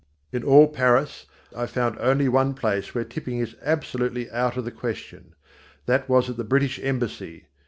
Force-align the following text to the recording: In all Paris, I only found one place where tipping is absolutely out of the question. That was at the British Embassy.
In 0.31 0.43
all 0.43 0.67
Paris, 0.67 1.27
I 1.55 1.59
only 1.77 2.25
found 2.25 2.33
one 2.33 2.55
place 2.55 2.95
where 2.95 3.03
tipping 3.03 3.37
is 3.37 3.55
absolutely 3.61 4.31
out 4.31 4.57
of 4.57 4.65
the 4.65 4.71
question. 4.71 5.35
That 5.85 6.09
was 6.09 6.27
at 6.27 6.37
the 6.37 6.43
British 6.43 6.79
Embassy. 6.79 7.45